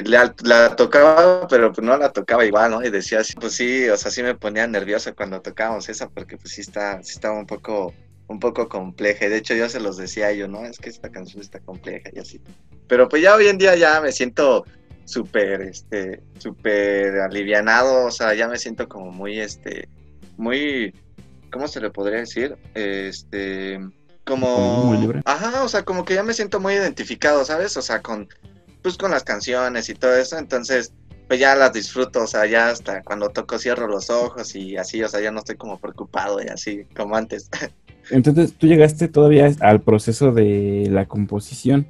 [0.06, 2.84] la, tocaba, pero pues no la tocaba igual, ¿no?
[2.84, 6.54] Y decía, pues sí, o sea, sí me ponía nervioso cuando tocábamos esa, porque pues
[6.54, 7.94] sí, está, sí estaba un poco,
[8.28, 9.26] un poco compleja.
[9.26, 10.64] Y de hecho yo se los decía yo, ¿no?
[10.64, 12.40] Es que esta canción está compleja y así.
[12.88, 14.64] Pero pues ya hoy en día ya me siento
[15.06, 19.90] súper, este, súper alivianado, o sea, ya me siento como muy, este,
[20.38, 20.94] muy,
[21.52, 22.56] ¿cómo se le podría decir?
[22.76, 23.80] Este
[24.30, 25.22] como, muy libre.
[25.26, 27.76] Ajá, o sea, como que ya me siento muy identificado, ¿sabes?
[27.76, 28.30] O sea, con
[28.82, 30.94] pues con las canciones y todo eso, entonces
[31.28, 35.04] pues ya las disfruto, o sea, ya hasta cuando toco cierro los ojos y así,
[35.04, 37.50] o sea, ya no estoy como preocupado y así como antes.
[38.10, 41.86] Entonces, tú llegaste todavía al proceso de la composición.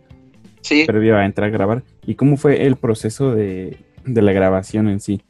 [0.59, 0.83] Sí.
[0.85, 1.83] Previo a entrar a grabar.
[2.05, 5.21] ¿Y cómo fue el proceso de, de la grabación en sí?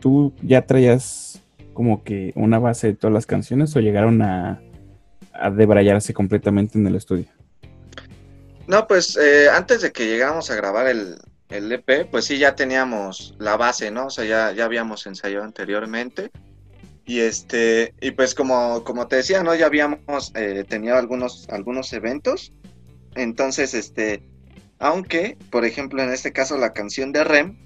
[0.00, 1.40] ¿Tú ya traías
[1.74, 4.60] como que una base de todas las canciones o llegaron a,
[5.38, 7.26] a debrayarse completamente en el estudio?
[8.66, 11.16] No, pues eh, antes de que llegáramos a grabar el,
[11.48, 14.06] el, EP, pues sí, ya teníamos la base, ¿no?
[14.06, 16.30] O sea, ya, ya habíamos ensayado anteriormente.
[17.06, 19.54] Y este, y pues como, como te decía, ¿no?
[19.54, 22.52] Ya habíamos eh, tenido algunos, algunos eventos.
[23.14, 24.22] Entonces, este,
[24.78, 27.56] aunque, por ejemplo, en este caso la canción de Rem,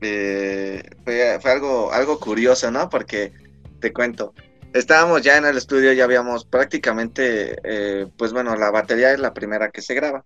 [0.00, 2.88] eh, fue, fue, algo, algo curioso, ¿no?
[2.90, 3.32] Porque
[3.80, 4.34] te cuento,
[4.72, 9.34] estábamos ya en el estudio, ya habíamos prácticamente, eh, pues bueno, la batería es la
[9.34, 10.24] primera que se graba.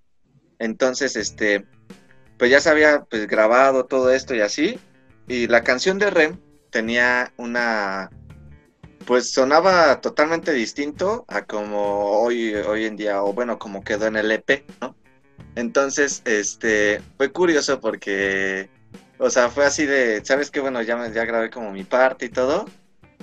[0.58, 1.66] Entonces, este,
[2.38, 4.78] pues ya se había pues, grabado todo esto y así.
[5.26, 6.38] Y la canción de Rem
[6.70, 8.10] tenía una,
[9.06, 14.16] pues sonaba totalmente distinto a como hoy, hoy en día, o bueno, como quedó en
[14.16, 14.96] el EP, ¿no?
[15.54, 18.68] Entonces, este, fue curioso porque,
[19.18, 20.60] o sea, fue así de, ¿sabes qué?
[20.60, 22.66] Bueno, ya, ya grabé como mi parte y todo,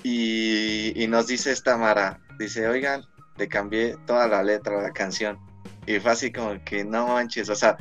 [0.04, 3.06] y, y nos dice esta Mara, dice, oigan,
[3.38, 5.40] le cambié toda la letra de la canción.
[5.86, 7.78] Y fue así como que no manches, o sea,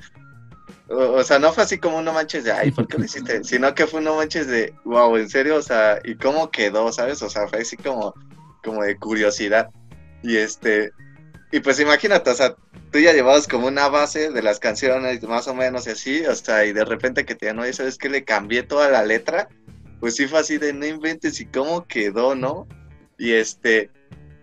[0.89, 3.45] o, sea, no fue así como no manches de, ay, ¿por qué lo hiciste?
[3.45, 7.23] Sino que fue no manches de, wow, en serio, o sea, ¿y cómo quedó, sabes?
[7.23, 8.13] O sea, fue así como,
[8.65, 9.71] como de curiosidad.
[10.23, 10.93] Y este,
[11.53, 12.57] y pues imagínate, o sea,
[12.91, 16.35] tú ya llevabas como una base de las canciones, más o menos y así, o
[16.35, 18.09] sea, y de repente que te digan, oye, ¿sabes qué?
[18.09, 19.49] Le cambié toda la letra.
[20.01, 22.67] Pues sí fue así de, no inventes y cómo quedó, ¿no?
[23.19, 23.91] Y este,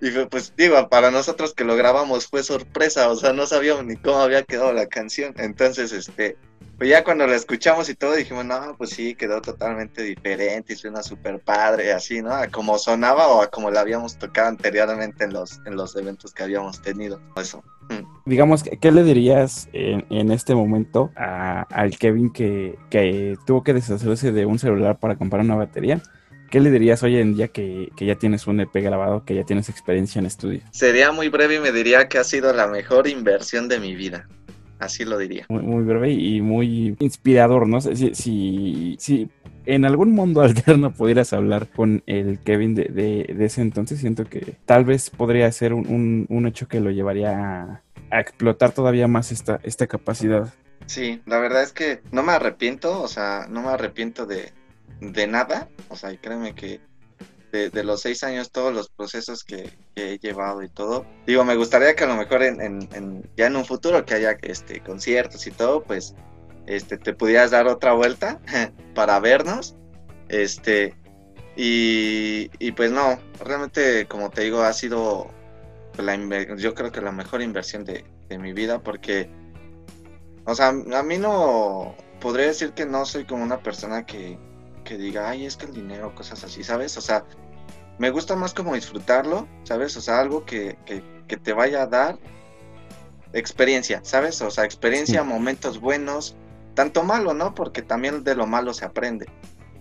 [0.01, 3.97] y pues digo, para nosotros que lo grabamos fue sorpresa, o sea, no sabíamos ni
[3.97, 5.33] cómo había quedado la canción.
[5.37, 6.37] Entonces, este,
[6.77, 10.75] pues ya cuando la escuchamos y todo dijimos, no, pues sí, quedó totalmente diferente y
[10.75, 12.31] suena súper padre, así, ¿no?
[12.31, 16.33] A como sonaba o a como la habíamos tocado anteriormente en los, en los eventos
[16.33, 17.19] que habíamos tenido.
[17.35, 17.63] Eso.
[17.89, 18.29] Mm.
[18.29, 23.73] Digamos, ¿qué le dirías en, en este momento a, al Kevin que, que tuvo que
[23.73, 26.01] deshacerse de un celular para comprar una batería?
[26.49, 29.67] ¿Qué le dirías hoy en día que, ya tienes un EP grabado, que ya tienes
[29.67, 30.61] experiencia en estudio?
[30.71, 34.29] Sería muy breve y me diría que ha sido la mejor inversión de mi vida.
[34.79, 35.45] Así lo diría.
[35.49, 37.81] Muy, breve y muy inspirador, ¿no?
[37.81, 39.29] Si, si, si,
[39.65, 44.85] en algún mundo alterno pudieras hablar con el Kevin de, ese entonces, siento que tal
[44.85, 50.53] vez podría ser un, hecho que lo llevaría a, explotar todavía más esta, esta capacidad.
[50.85, 54.53] Sí, la verdad es que no me arrepiento, o sea, no me arrepiento de,
[55.01, 56.79] de nada, o sea, y créeme que
[57.51, 61.95] de, los seis años, todos los procesos que, he llevado y todo, digo, me gustaría
[61.95, 65.83] que a lo mejor en, ya en un futuro que haya este, conciertos y todo,
[65.83, 66.13] pues
[66.67, 68.39] este, te pudieras dar otra vuelta
[68.95, 69.75] para vernos,
[70.29, 70.93] este,
[71.55, 75.31] y, pues no, realmente, como te digo, ha sido,
[75.97, 76.15] la
[76.57, 79.29] yo creo que la mejor inversión de, de mi vida, porque,
[80.45, 84.37] o sea, a mí no, podría decir que no soy como una persona que,
[84.87, 86.95] que diga, ay, es que el dinero, cosas así, ¿sabes?
[86.95, 87.25] O sea,
[87.97, 89.97] me gusta más como disfrutarlo, ¿sabes?
[89.97, 90.77] O sea, algo que,
[91.27, 92.17] te vaya a dar
[93.33, 94.41] experiencia, ¿sabes?
[94.41, 96.37] O sea, experiencia, momentos buenos,
[96.73, 97.53] tanto malo, ¿no?
[97.53, 99.25] Porque también de lo malo se aprende.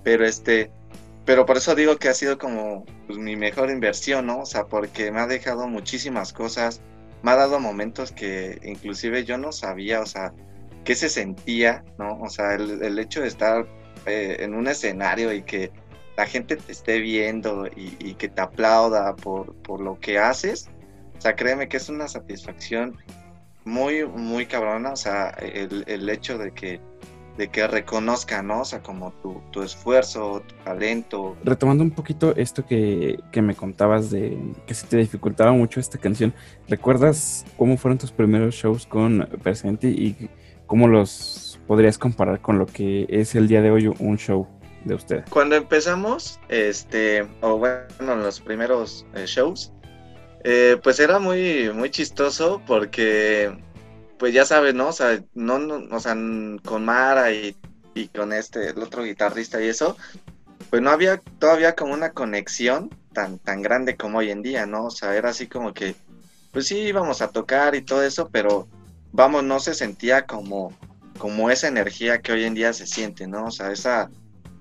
[0.02, 0.72] Pero este,
[1.24, 4.40] pero por eso digo que ha sido como pues, mi mejor inversión, ¿no?
[4.40, 6.80] O sea, porque me ha dejado muchísimas cosas,
[7.22, 10.32] me ha dado momentos que inclusive yo no sabía, o sea,
[10.84, 12.18] qué se sentía, ¿no?
[12.20, 13.68] O sea, el, el hecho de estar
[14.06, 15.70] en un escenario y que
[16.16, 20.70] la gente te esté viendo y, que te aplauda por, por, lo que haces,
[21.18, 22.96] o sea, créeme que es una satisfacción
[23.64, 26.80] muy, muy cabrona, o sea, el, el hecho de que
[27.36, 28.60] de que reconozcan, ¿no?
[28.60, 31.36] O sea, como tu, tu, esfuerzo, tu talento.
[31.44, 35.98] Retomando un poquito esto que, que, me contabas de que se te dificultaba mucho esta
[35.98, 36.32] canción,
[36.68, 40.30] ¿recuerdas cómo fueron tus primeros shows con Presente y
[40.66, 44.46] cómo los podrías comparar con lo que es el día de hoy un show
[44.84, 45.24] de usted?
[45.30, 49.72] Cuando empezamos, este, o bueno, en los primeros eh, shows,
[50.44, 53.56] eh, pues era muy, muy chistoso porque,
[54.18, 54.88] pues ya sabes, ¿no?
[54.88, 56.16] O sea, no, no o sea,
[56.64, 57.56] con Mara y,
[57.94, 59.96] y con este, el otro guitarrista y eso,
[60.70, 64.84] pues no había todavía como una conexión tan, tan grande como hoy en día, ¿no?
[64.84, 65.94] O sea, era así como que,
[66.52, 68.68] pues sí, íbamos a tocar y todo eso, pero
[69.12, 70.72] vamos, no se sentía como,
[71.16, 73.46] como esa energía que hoy en día se siente, ¿no?
[73.46, 74.10] O sea, esa,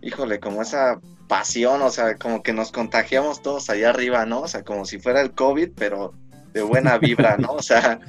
[0.02, 4.41] híjole, como esa pasión, o sea, como que nos contagiamos todos allá arriba, ¿no?
[4.41, 6.13] O sea, como si fuera el COVID, pero
[6.54, 7.54] de buena vibra, ¿no?
[7.54, 8.00] O sea,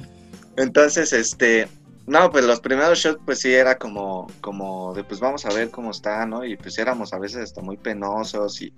[0.55, 1.67] entonces, este,
[2.05, 5.69] no, pues los primeros shows, pues sí era como, como de, pues vamos a ver
[5.71, 6.45] cómo está, ¿no?
[6.45, 8.73] Y pues éramos a veces hasta muy penosos y,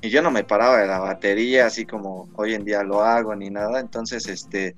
[0.00, 3.34] y yo no me paraba de la batería, así como hoy en día lo hago
[3.36, 4.74] ni nada, entonces, este,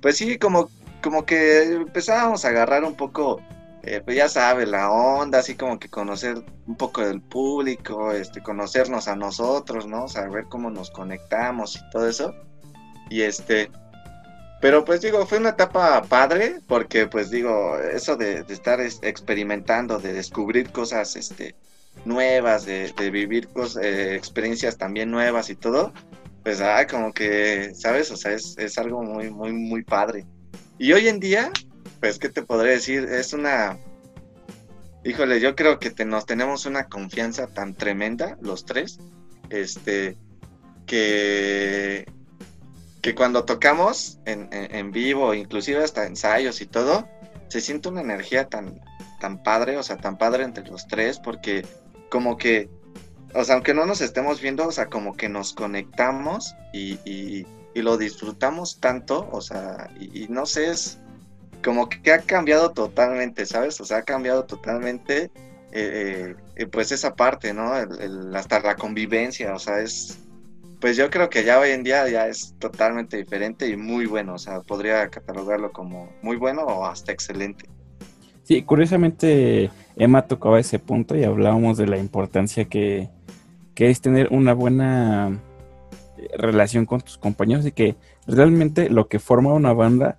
[0.00, 0.70] pues sí, como,
[1.02, 3.40] como que empezábamos a agarrar un poco
[3.86, 8.42] eh, pues ya sabes, la onda, así como que conocer un poco del público, este,
[8.42, 10.08] conocernos a nosotros, ¿no?
[10.08, 12.34] Saber cómo nos conectamos y todo eso.
[13.10, 13.70] Y este,
[14.60, 20.14] pero pues digo, fue una etapa padre, porque pues digo, eso de, estar experimentando, de
[20.14, 21.54] descubrir cosas este,
[22.06, 23.48] nuevas, de, vivir
[23.82, 25.92] eh, experiencias también nuevas y todo,
[26.42, 28.10] pues ah, como que, ¿sabes?
[28.10, 30.24] O sea, es, es algo muy, muy, muy padre.
[30.78, 31.52] Y hoy en día,
[32.00, 33.04] pues, ¿qué te podré decir?
[33.04, 33.78] Es una...
[35.04, 38.98] Híjole, yo creo que nos tenemos una confianza tan tremenda, los tres,
[39.50, 40.16] este,
[40.86, 42.06] que,
[43.02, 47.06] que cuando tocamos en, vivo, inclusive hasta ensayos y todo,
[47.48, 48.80] se siente una energía tan,
[49.20, 51.66] tan padre, o sea, tan padre entre los tres, porque
[52.08, 52.70] como que
[53.34, 57.46] o sea, aunque no nos estemos viendo, o sea, como que nos conectamos y, y,
[57.74, 61.00] lo disfrutamos tanto, o sea, y, no sé, es
[61.64, 63.80] como que ha cambiado totalmente, ¿sabes?
[63.80, 65.30] O sea, ha cambiado totalmente,
[65.72, 67.72] eh, eh, pues esa parte, ¿no?
[68.34, 70.18] hasta la convivencia, o sea, es,
[70.80, 74.34] pues yo creo que ya hoy en día ya es totalmente diferente y muy bueno,
[74.34, 77.64] o sea, podría catalogarlo como muy bueno o hasta excelente.
[78.42, 83.08] Sí, curiosamente Emma tocaba ese punto y hablábamos de la importancia que,
[83.74, 85.40] es tener una buena
[86.18, 87.96] eh, relación con tus compañeros y que
[88.26, 90.18] realmente lo que forma una banda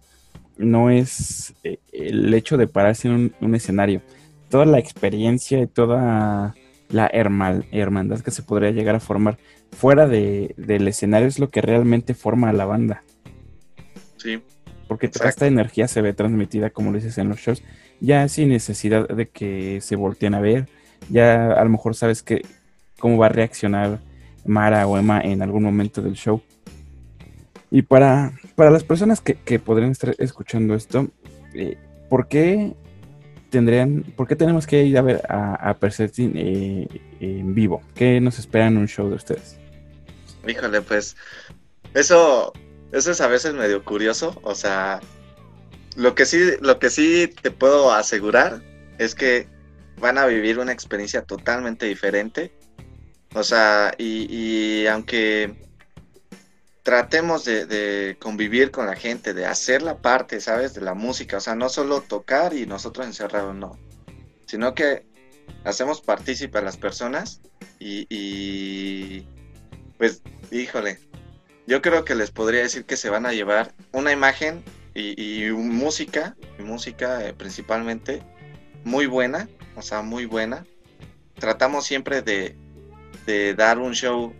[0.57, 4.01] no es eh, el hecho de pararse en un, escenario.
[4.49, 6.55] Toda la experiencia y toda
[6.89, 9.37] la hermandad que se podría llegar a formar
[9.71, 13.03] fuera de, del escenario es lo que realmente forma a la banda.
[14.17, 14.41] Sí.
[14.87, 17.63] Porque toda esta energía se ve transmitida, como lo dices en los shows,
[17.99, 20.67] ya sin necesidad de que se volteen a ver.
[21.09, 22.43] Ya a lo mejor sabes que
[22.99, 23.99] cómo va a reaccionar
[24.45, 26.41] Mara o Emma en algún momento del show.
[27.71, 31.07] Y para, para las personas que, podrían estar escuchando esto,
[31.53, 31.77] eh,
[32.09, 32.73] ¿por qué
[33.49, 36.87] tendrían, por qué tenemos que ir a ver a, a eh,
[37.19, 37.81] en vivo?
[37.95, 39.57] ¿Qué nos espera en un show de ustedes?
[40.47, 41.15] Híjole, pues
[41.93, 42.53] eso,
[42.91, 44.39] eso es a veces medio curioso.
[44.43, 44.99] O sea,
[45.95, 48.61] lo que sí, lo que sí te puedo asegurar
[48.97, 49.47] es que
[49.99, 52.51] van a vivir una experiencia totalmente diferente.
[53.33, 55.55] O sea, y, aunque
[56.85, 60.75] tratemos de, convivir con la gente, de hacer la parte, ¿sabes?
[60.75, 63.79] De la música, o sea, no solo tocar y nosotros encerrados, no,
[64.45, 65.03] sino que
[65.63, 67.41] hacemos partícipe a las personas
[67.79, 69.25] y,
[69.97, 70.21] pues,
[70.51, 70.99] híjole,
[71.65, 76.37] yo creo que les podría decir que se van a llevar una imagen y, música,
[76.59, 78.21] música eh, principalmente,
[78.83, 80.67] muy buena, o sea, muy buena.
[81.33, 82.55] Tratamos siempre de,
[83.55, 84.35] dar un show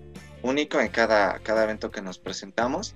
[0.46, 2.94] único en cada, cada evento que nos presentamos.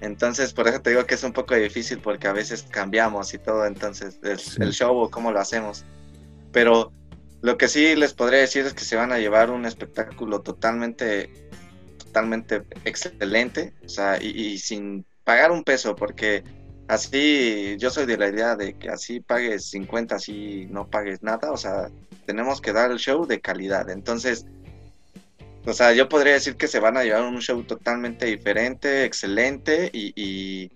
[0.00, 3.38] Entonces, por eso te digo que es un poco difícil porque a veces cambiamos y
[3.38, 5.84] todo, entonces, el, show o cómo lo hacemos.
[6.52, 6.92] Pero
[7.42, 11.30] lo que sí les podría decir es que se van a llevar un espectáculo totalmente,
[11.98, 16.44] totalmente excelente, o sea, y sin pagar un peso, porque
[16.90, 21.52] así yo soy de la idea de que así pagues 50, así no pagues nada,
[21.52, 21.88] o sea,
[22.26, 23.90] tenemos que dar el show de calidad.
[23.90, 24.46] Entonces,
[25.66, 29.90] o sea, yo podría decir que se van a llevar un show totalmente diferente, excelente
[29.92, 30.70] y,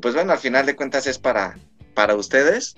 [0.00, 1.56] pues bueno, al final de cuentas es para,
[1.94, 2.74] para ustedes.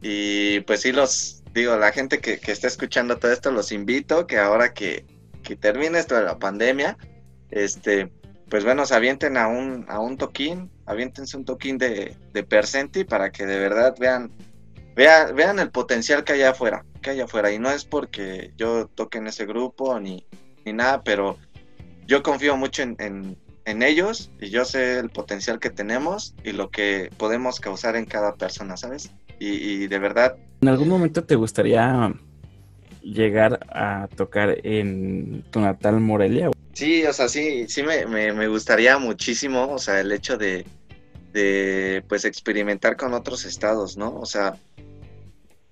[0.00, 4.26] Y pues sí, los digo, la gente que, que está escuchando todo esto, los invito
[4.26, 5.04] que ahora que,
[5.42, 6.96] que termine esto de la pandemia,
[7.50, 8.12] este,
[8.48, 13.04] pues bueno, se avienten a un, a un toquín, aviéntense un toquín de, de Percenti
[13.04, 14.32] para que de verdad vean,
[14.94, 17.50] vean, vean el potencial que hay afuera, que hay afuera.
[17.50, 20.26] Y no es porque yo toque en ese grupo ni,
[20.68, 21.38] ni nada, pero
[22.06, 22.96] yo confío mucho en,
[23.64, 28.06] en, ellos y yo sé el potencial que tenemos y lo que podemos causar en
[28.06, 29.10] cada persona, ¿sabes?
[29.38, 30.36] Y, y de verdad.
[30.62, 32.12] ¿En algún momento te gustaría
[33.02, 36.50] llegar a tocar en tu natal Morelia?
[36.72, 40.64] Sí, o sea, sí, sí me, me, gustaría muchísimo, o sea, el hecho de,
[41.32, 44.14] de, pues, experimentar con otros estados, ¿no?
[44.14, 44.56] O sea,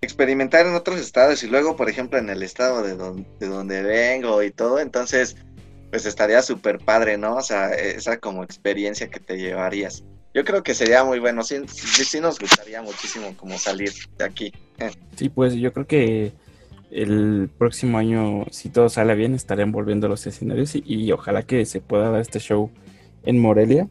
[0.07, 2.97] experimentar en otros estados y luego, por ejemplo, en el estado de,
[3.38, 5.37] de donde vengo y todo, entonces,
[5.90, 7.37] pues estaría súper padre, ¿no?
[7.37, 10.05] O sea, esa como experiencia que te llevarías.
[10.37, 14.53] Yo creo que sería muy bueno, sí, sí, nos gustaría muchísimo como salir de aquí.
[15.16, 16.33] Sí, pues yo creo que
[16.90, 21.81] el próximo año, si todo sale bien, estarán volviendo los escenarios y, ojalá que se
[21.81, 22.70] pueda dar este show
[23.22, 23.89] en Morelia.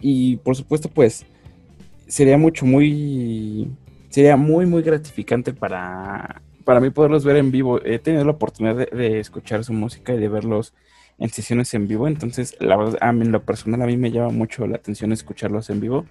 [0.00, 1.26] Y por supuesto, pues
[2.06, 3.68] sería mucho, muy,
[4.12, 7.82] sería muy, muy gratificante para, para mí poderlos ver en vivo.
[7.82, 10.74] He tenido la oportunidad de, escuchar su música y de verlos
[11.18, 12.06] en sesiones en vivo.
[12.06, 15.12] Entonces, la verdad, a mí, en lo personal, a mí me llama mucho la atención
[15.12, 16.04] escucharlos en vivo.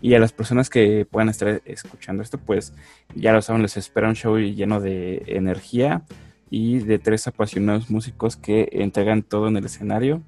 [0.00, 2.72] Y a las personas que puedan estar escuchando esto, pues
[3.14, 6.02] ya lo saben, les espera un show lleno de energía
[6.48, 10.22] y de tres apasionados músicos que entregan todo en el escenario,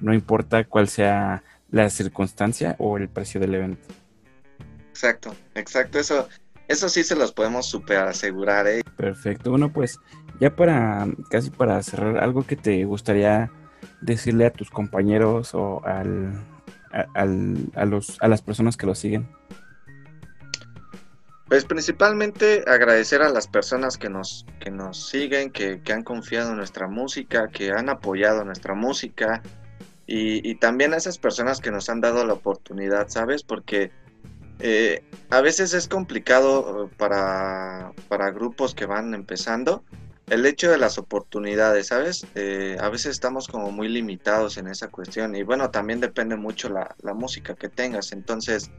[0.00, 3.86] no importa cuál sea la circunstancia o el precio del evento.
[4.90, 6.28] Exacto, exacto, eso,
[6.68, 8.66] eso sí se los podemos super asegurar.
[8.68, 8.82] ¿eh?
[8.96, 9.98] Perfecto, bueno pues
[10.40, 13.50] ya para casi para cerrar, algo que te gustaría
[14.00, 16.32] decirle a tus compañeros o al,
[16.92, 19.28] a, los, a las personas que lo siguen?
[21.48, 26.58] Pues principalmente agradecer a las personas que nos, que nos siguen, que, han confiado en
[26.58, 29.42] nuestra música, que han apoyado nuestra música
[30.06, 33.42] y, también a esas personas que nos han dado la oportunidad, ¿sabes?
[33.42, 33.90] Porque
[34.60, 39.84] eh, a veces es complicado para, para grupos que van empezando
[40.30, 42.26] el hecho de las oportunidades, ¿sabes?
[42.34, 46.68] Eh, a veces estamos como muy limitados en esa cuestión y bueno, también depende mucho
[46.68, 48.12] la, música que tengas.
[48.12, 48.70] Entonces,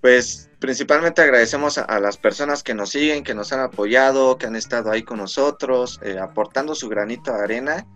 [0.00, 4.56] pues principalmente agradecemos a, las personas que nos siguen, que nos han apoyado, que han
[4.56, 7.86] estado ahí con nosotros, eh, aportando su granito de arena,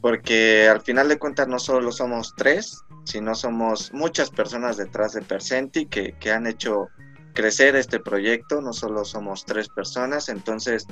[0.00, 5.22] porque al final de cuentas no solo somos tres, sino somos muchas personas detrás de
[5.22, 6.88] Percenti que, que han hecho
[7.34, 10.86] crecer este proyecto, no solo somos tres personas, entonces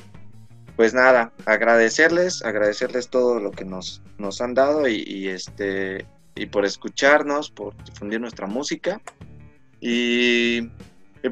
[0.77, 6.65] pues nada, agradecerles, agradecerles todo lo que nos, nos han dado y, este y por
[6.65, 9.01] escucharnos, por difundir nuestra música.
[9.81, 10.63] Y,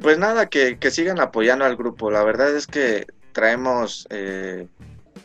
[0.01, 2.11] pues nada, que, sigan apoyando al grupo.
[2.11, 4.69] La verdad es que traemos, eh,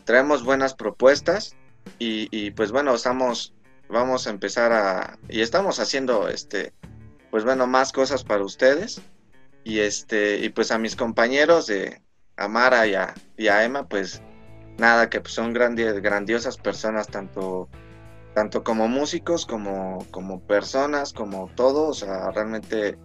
[0.04, 1.56] traemos buenas propuestas
[2.00, 3.54] y, pues bueno, estamos,
[3.90, 6.74] vamos a empezar a, y estamos haciendo este,
[7.32, 9.02] pues bueno, más cosas para ustedes.
[9.64, 12.02] Y este, y pues a mis compañeros de,
[12.38, 14.22] a Mara y a, Emma, pues
[14.78, 17.68] nada, que pues, son grandiosas personas, tanto,
[18.34, 22.98] tanto como músicos, como, como personas, como todo, o sea, realmente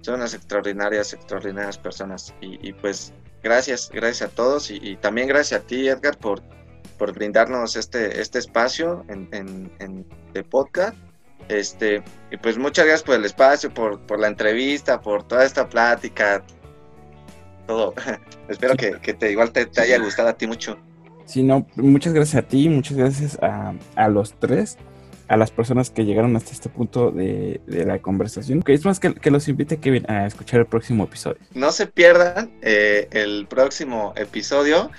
[0.00, 2.34] son unas extraordinarias, extraordinarias personas.
[2.40, 3.12] Y, pues
[3.42, 6.42] gracias, gracias a todos y, también gracias a ti, Edgar, por,
[6.98, 9.28] por brindarnos este, este espacio en,
[9.78, 10.96] en, de podcast.
[11.48, 15.66] Este, y pues muchas gracias por el espacio, por, por la entrevista, por toda esta
[15.68, 16.42] plática,
[17.66, 17.94] todo.
[18.48, 20.76] Espero que, te, igual te, haya gustado a ti mucho.
[21.24, 24.78] Sí, no, muchas gracias a ti, muchas gracias a, los tres,
[25.28, 28.62] a las personas que llegaron hasta este punto de, la conversación.
[28.62, 29.78] Que es más que, los invite
[30.08, 31.38] a escuchar el próximo episodio.
[31.54, 34.90] No se pierdan eh, el próximo episodio.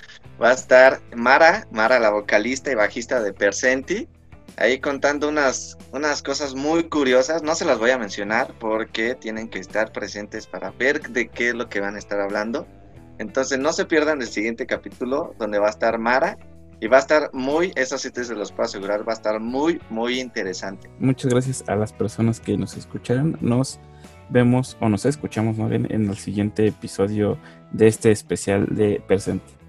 [0.42, 4.08] Va a estar Mara, Mara la vocalista y bajista de Percenti,
[4.56, 7.42] ahí contando unas, unas cosas muy curiosas.
[7.42, 11.50] No se las voy a mencionar porque tienen que estar presentes para ver de qué
[11.50, 12.66] es lo que van a estar hablando.
[13.18, 16.38] Entonces no se pierdan el siguiente capítulo donde va a estar Mara
[16.80, 19.40] y va a estar muy, eso sí te se los puedo asegurar, va a estar
[19.40, 20.90] muy, muy interesante.
[20.98, 23.36] Muchas gracias a las personas que nos escucharon.
[23.42, 23.78] Nos
[24.30, 27.36] vemos o nos escuchamos más bien en el siguiente episodio
[27.72, 29.59] de este especial de Presente.